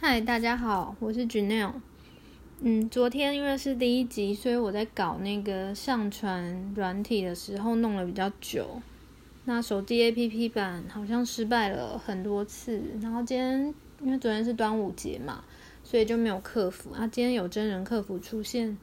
[0.00, 1.72] 嗨，大家好，我是 Janel。
[2.60, 8.80] 嗯，昨天因为是第一集，所以我在搞那个上传软体的时候弄了比较久。
[9.44, 12.80] 那手机 APP 版好像失败了很多次。
[13.02, 15.42] 然后今天因为昨天是端午节嘛，
[15.82, 16.92] 所以就没有客服。
[16.92, 18.78] 啊，今天有真人客服出现，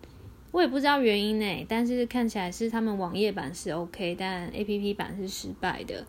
[0.52, 1.66] 我也不知道原因呢。
[1.70, 6.05] 但是看起来是他们网页版是 OK，但 APP 版是失败的。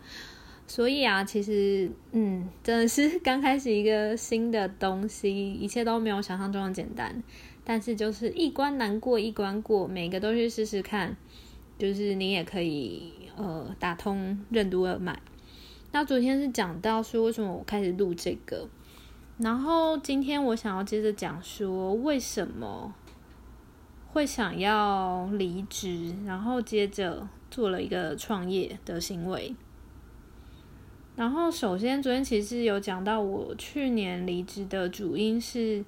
[0.69, 7.23] 所以啊，其实，嗯，真的是刚开始一个新的东西，一切都没有想象中的简单。
[7.65, 11.17] 但是就是一关难过一关过，每个都去试试看，
[11.79, 15.21] 就是你也可以呃打通任督二脉。
[15.93, 18.69] 那昨天是讲到说为什么我开始录这个，
[19.39, 22.95] 然后今天我想要接着讲说为什么
[24.13, 29.55] 会想要离职，然后接着做了一个创业的行为。
[31.17, 35.83] 然后，首先，昨天其实有讲到，我去年离职的主因是，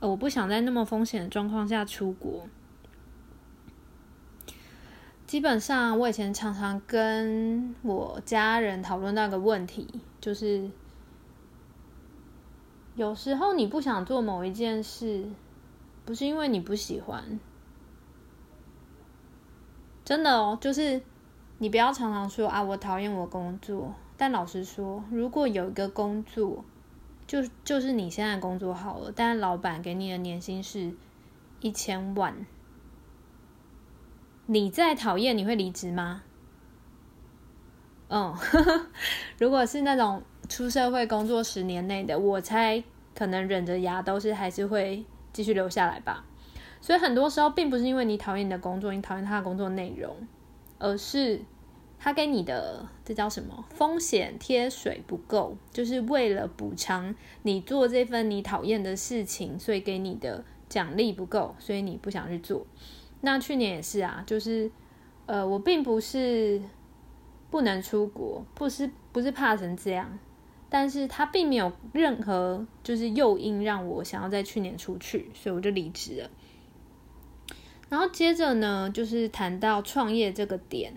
[0.00, 2.48] 呃，我不想在那么风险的状况下出国。
[5.28, 9.86] 基本上，我以前常常跟我家人讨论那个问题，
[10.20, 10.68] 就是
[12.96, 15.24] 有时候你不想做某一件事，
[16.04, 17.38] 不是因为你不喜欢，
[20.04, 21.00] 真的哦，就是
[21.58, 23.94] 你不要常常说啊，我讨厌我工作。
[24.20, 26.64] 但老实说，如果有一个工作，
[27.24, 30.92] 就就是你现在工作好了，但老板给你的年薪是
[31.60, 32.44] 一千万，
[34.46, 36.24] 你再讨厌，你会离职吗？
[38.08, 38.34] 嗯，
[39.38, 42.82] 如果是那种出社会工作十年内的，我猜
[43.14, 46.24] 可能忍着牙都是还是会继续留下来吧。
[46.80, 50.16] 所以很多时候，并不是因为你讨厌你的工作，你讨厌他的工作内容，
[50.80, 51.40] 而是。
[52.00, 53.64] 他给你的这叫什么？
[53.70, 62.64] 风险贴水不够，就是为了补偿你做这份你讨厌的事情，所以给你的奖励不够，所以你不想去做。
[63.20, 64.70] 那去年也是啊，就是
[65.26, 66.62] 呃，我并不是
[67.50, 70.18] 不能出国，不是不是怕成这样，
[70.70, 76.30] 但是他并没有任何就是诱因让我想要在去年出去，所以我就离职了。
[77.88, 80.94] 然后接着呢，就是谈到创业这个点。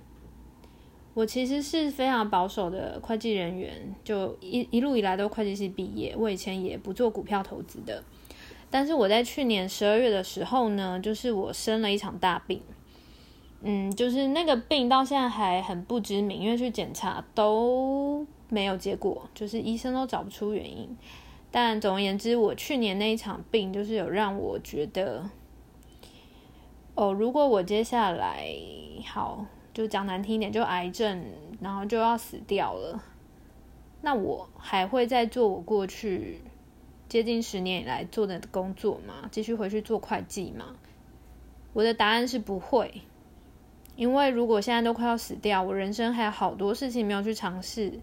[1.13, 6.16] 我其实是非常保守的会计人员，就一一路以来都会计系毕业。
[6.17, 8.01] 我以前也不做股票投资的，
[8.69, 12.61] 但是我在去年十二月的时候呢，就是我生了一场大病，
[13.61, 20.95] 嗯，就是那个病到现在还很不知名，因为去检查都没有结果，就是医生都找不出原因。
[21.51, 25.29] 但总而言之，我去年那一场病就是有让我觉得，
[26.95, 28.45] 哦，如果我接下来
[29.05, 29.45] 好。
[29.73, 31.23] 就讲难听一点，就癌症，
[31.59, 33.01] 然后就要死掉了。
[34.01, 36.41] 那我还会再做我过去
[37.07, 39.29] 接近十年以来做的工作吗？
[39.31, 40.75] 继续回去做会计吗？
[41.73, 43.01] 我的答案是不会，
[43.95, 47.93] 因为如果现在都快要死掉，我人生还有好多事情没有去尝试。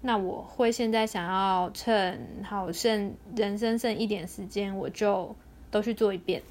[0.00, 5.34] 那我会现在想要趁好剩人生剩一点时间，我就
[5.70, 6.42] 都去做一遍。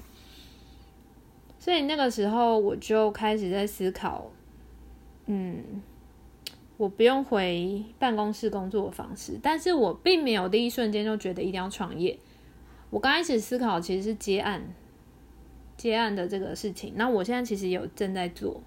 [1.64, 4.30] 所以那个时候我就开始在思考，
[5.24, 5.82] 嗯，
[6.76, 12.18] 我不用回办公室工作的方式，但是我并没有第一瞬间就觉得一定要创业。
[12.90, 14.74] 我刚开始思考其实是接案，
[15.78, 16.92] 接案的这个事情。
[16.96, 18.62] 那我现在其实有正在做，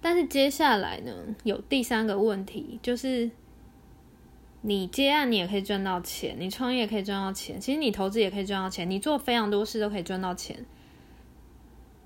[0.00, 1.12] 但是接下来呢，
[1.44, 3.30] 有第三个问题，就是
[4.62, 10.66] 你接案你也可以赚到钱，你创业可以赚到钱，其实你投资也可以赚到钱，你做非常多事都可以赚到钱。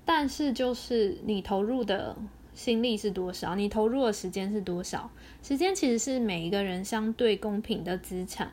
[0.07, 2.15] 但是，就是你投入的
[2.53, 5.09] 心力是多少，你投入的时间是多少？
[5.41, 8.51] 时间其实是每一个人相对公平的资产，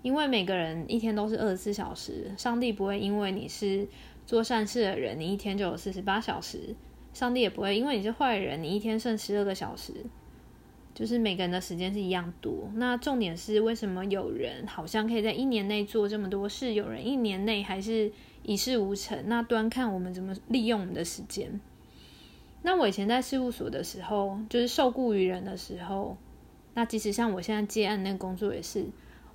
[0.00, 3.88] 因为每个人一天都是二十四小时，上帝不会因为你是
[4.26, 6.76] 做善事的人，你一天就有四十八小时；
[7.12, 9.92] 上帝也不会因为你是坏人，你一天剩十二个小时。
[10.94, 12.70] 就是每个人的时间是一样多。
[12.74, 18.12] 那重点是，为什么有人好像可以在一年内做这么多事，有人一年内还是？
[18.42, 21.60] 一事无成，那端看我们怎么利用我们的时间。
[22.62, 26.16] 那我以前在事务所的时候，就是受雇于人的时候，
[26.74, 28.86] 那即使像我现在接案那个工作也是，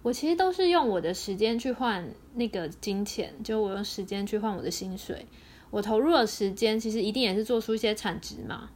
[0.02, 5.26] 我其实都是用我的时间去换那个金钱，就我用时间去换我的薪水。
[5.72, 8.70] 我投入的时间，其实一定也是做出一些产值嘛。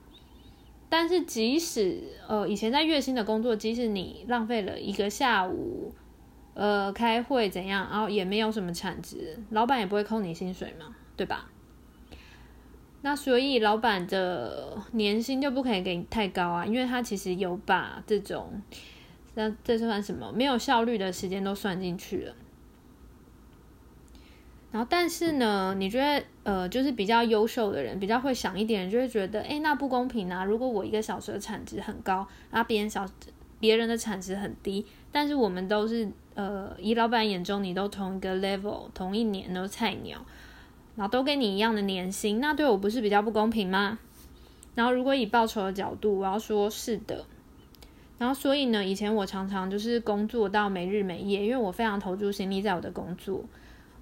[0.90, 5.94] 但是即使呃以前在月薪的工作，即使你浪费了一个下午。
[6.60, 7.88] 呃，开会怎样？
[7.92, 11.48] 然后也没有什么产值，老板也不会扣你薪水嘛，对吧？
[13.04, 18.60] 那所以老板的年薪就不可以给你太高啊，因为他其实有把这种
[19.36, 20.32] 那这算什么？
[20.32, 22.34] 没有效率的时间都算进去了。
[24.72, 30.44] 然后，但是呢，你觉得呃，就是比较优秀的人，比较会想一点，就会觉得，哎，那不公平啊！
[30.44, 33.08] 如果我一个小时的产值很高，啊，别人小
[33.60, 40.24] 别人的产值很低，但是我们都是呃，以老板眼中，你都同一个 level，同一年都菜鸟，
[40.96, 43.98] 然后都跟你一样的年薪，那对我不是比较不公平吗？
[44.76, 47.26] 然后，如果以报酬的角度，我要说是的。
[48.20, 53.44] 然后，所以呢，以前我常常就是工作到没日没夜，因为我非常投注心力在我的工作。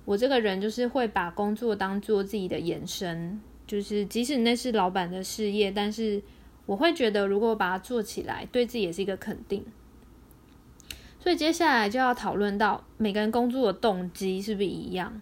[0.03, 6.21] 我这个人就是会把工作当做自己的延伸，就是即使那是老板的事业，但是
[6.65, 9.63] 我会觉得如果把它做起来，对自己也是一个肯定。
[11.25, 15.19] 所以接下来就要讨论到每个人工作的动机是不是一样。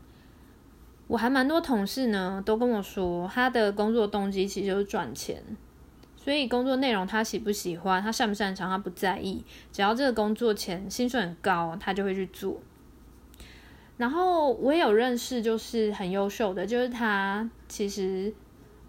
[1.07, 5.41] 我还蛮多同事呢都跟我说，他的工作动机其实就是赚钱，
[6.17, 12.59] 所以工作内容他喜不喜欢，他擅不擅长，他不在意，只要这个工作钱薪水很高，他就会去做。
[13.95, 18.33] 然后我也有认识，就是很优秀的，就是他其实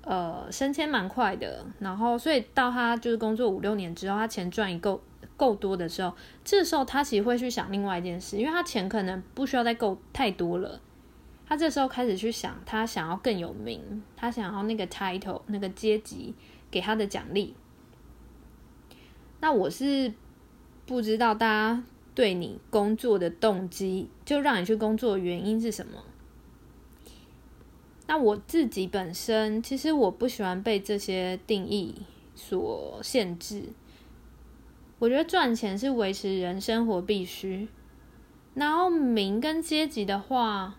[0.03, 5.01] 呃升迁蛮快的，然后所以到他就是工作五六年之后，他钱赚一够
[5.37, 6.15] 够多的时候，
[6.45, 10.81] 这时候他其实会去想另外一件事，因为他钱可能不需要再够太多了，
[11.47, 16.35] 他这时候开始去想，他想要更有名，他想要那个 title 那个阶级
[16.71, 17.55] 给他的奖励。
[19.41, 20.13] 那我是
[20.87, 21.85] 不知道大家。
[22.17, 25.99] 对你工作的动机，就让你去工作的原因是什么？
[28.07, 31.93] 那我自己本身，其实我不喜欢被这些定义
[32.37, 33.65] 所限制。
[35.05, 37.69] 我觉得赚钱是维持人生活必须，
[38.55, 40.77] 然后名跟阶级的话，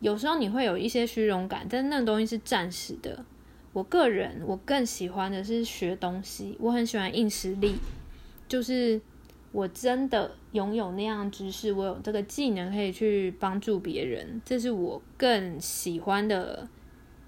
[0.00, 3.24] 有时候你会有一些虚荣感，但那个东西是暂时的。
[3.72, 7.76] 我个人，我更喜欢的是学东西，我很喜欢硬实力，
[8.46, 9.00] 就是。
[9.50, 16.68] 我真的拥有那样知识，我有这个技能可以去帮助别人，这是我更喜欢的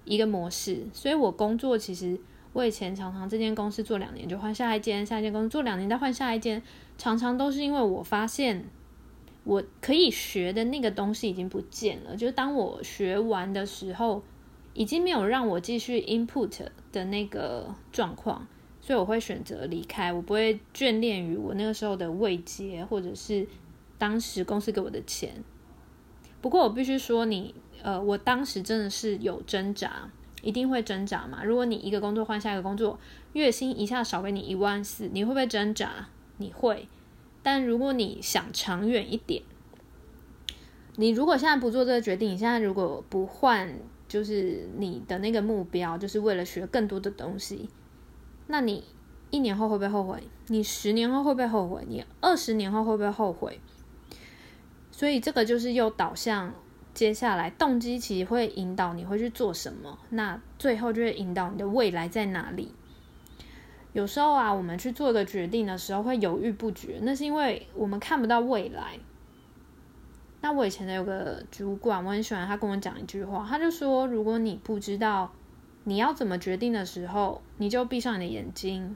[0.05, 0.85] 一个模式。
[0.93, 2.19] 所以我工作其实，
[2.53, 6.61] 我以前常常这间公司做两年就换下一间，下一间公司做两年再换下一间，
[6.97, 8.65] 常常都是因为我发现
[9.43, 14.21] 我可以学的那个东西已经不见了，就是当我学完的时候，
[14.73, 18.47] 已经没有让我继续 input 的那个状况。
[18.83, 23.47] 所以我会选择离开，我不会眷恋于我那个时候的位阶，或者是
[23.99, 25.43] 当时公司给我的钱。
[26.41, 27.53] 不过我必须说，你
[27.83, 30.09] 呃，我当时真的是有挣扎，
[30.41, 31.43] 一定会挣扎嘛。
[31.43, 32.99] 如果你一个工作换下一个工作，
[33.33, 36.07] 月薪一下少给你一万四，你会不会挣扎？
[36.37, 36.87] 你会。
[37.43, 39.41] 但如果你想长远一点，
[40.97, 43.73] 你如果现在不做这个决定，你现在如果不换，
[44.07, 47.69] 就是你的那个目标，就是为了学更多的东西。
[48.47, 48.83] 那你
[49.29, 50.21] 一年后会不会后悔？
[50.47, 51.83] 你十年后会不会后悔？
[51.87, 53.59] 你二十年后会不会后悔？
[54.91, 56.53] 所以这个就是又导向
[56.93, 59.97] 接下来动机，其实会引导你会去做什么。
[60.09, 62.73] 那最后就会引导你的未来在哪里。
[63.93, 68.99] 有时候啊，我们去做一个决定的时候会犹豫不决，那是因为我们看不到未来。
[70.41, 75.31] 那我以前的有个主管，我很喜欢他跟我讲一句话，他就说：如果你不知道。
[75.83, 78.95] 你要怎么决定的时候，你就闭上你的眼睛，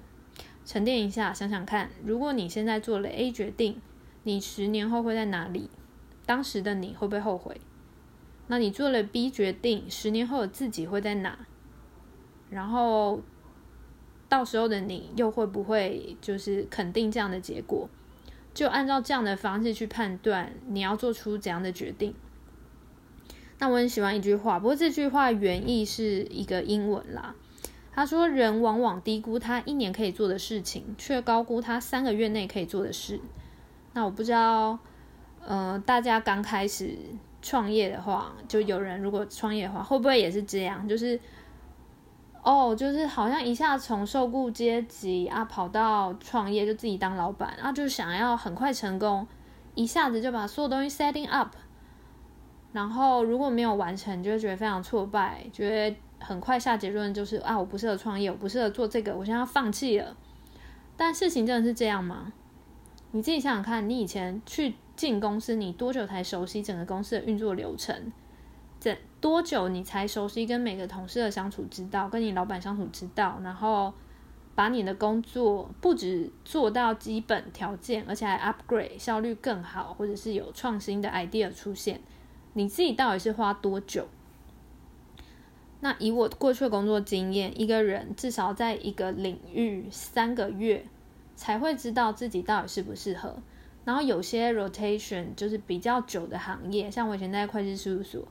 [0.65, 3.81] 沉淀一下，想想看，如果你现在做了 A 决定，
[4.21, 5.71] 你十年后会在哪里？
[6.27, 7.59] 当时的你会不会后悔？
[8.47, 11.37] 那你做了 B 决定，十年后的自己会在哪？
[12.49, 13.21] 然后
[14.29, 17.89] 到时候的你又会不会就是肯定这样的结果？
[18.53, 22.13] 就按照这样的方式去判断，你要做出怎样的决定？
[23.59, 27.35] 那我很喜欢一句话，不过这句话原意是一个英文啦。
[27.93, 33.21] 他说：“人往往低估他一年可以做的事情，却高估他三个月内可以做的事。”
[33.93, 34.77] 那我不知道，
[35.45, 36.97] 呃，大家刚开始
[37.45, 40.87] 创业的话，就有人如果创业的话，会不会也是这样？
[40.89, 41.19] 就是，
[42.41, 49.27] 哦，就是好像一下从受雇阶级啊跑到创业，就自己当老板，然后就想要很快成功，
[49.75, 51.55] 一下子就把所有东西 setting up。
[52.73, 60.17] 然后如果没有完成，就会觉得非常挫败，觉得很快下结论就是啊，我不适合创业，我不适合做这个，我现在要放弃了。
[60.97, 62.33] 但事情真的是这样吗？
[63.15, 68.11] 你自己想想看，你以前去进公司，你多久才熟悉整个公司的运作流程？
[68.77, 73.39] 这多久你才熟悉跟每个同事的相处之道，跟你老板相处之道？
[73.41, 73.93] 然后
[74.53, 82.01] 把你的工作不止做到基本条件，而且还 upgrade 效率更好，或者是有创新的 idea 出现。
[82.51, 84.09] 你自己到底是花多久？
[85.79, 90.85] 那以我过去的工作经验，一个人至少在一个领域三个月，
[91.35, 93.37] 才会知道自己到底适不适合。
[93.83, 98.27] 然后有些 rotation 就是比较久的行业，像我以前在会计事务所，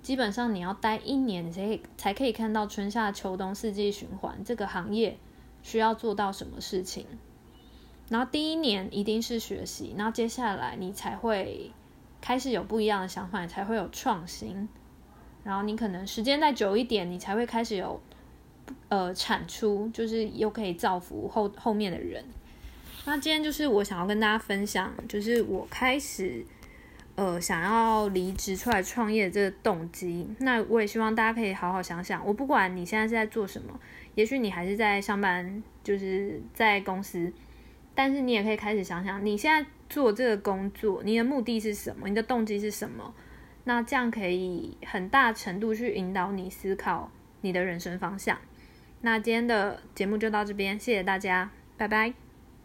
[0.00, 5.18] 基本上你要待一年你才才可以看到春夏秋冬四季循环这个行业
[5.62, 7.06] 需要做到什么事情。
[8.08, 11.72] 然后第一年一定是学习，然后接下来你才会
[12.20, 14.68] 开始有不一样的想法，才会有创新。
[15.42, 18.00] 然后你可能时间再久一点，你才会开始有
[18.88, 22.24] 呃产出，就是又可以造福后后面的人。
[23.04, 26.44] 那今天就是我想要跟大家分享，就是我开始
[27.16, 30.28] 呃想要离职出来创业这个动机。
[30.38, 33.78] 那我也希望大家可以好好想想，我不管你现在是在做什么，
[34.14, 37.32] 也许你还是在上班，就是在公司，
[37.94, 42.08] 但是你也可以开始想想，你现在做这个工作，你的目的是什么？
[42.08, 43.12] 你的动机是什么？
[43.64, 47.10] 那这样可以很大程度去引导你思考
[47.42, 48.38] 你的人生方向。
[49.00, 52.21] 那今天的节目就到这边，谢谢大家，拜拜。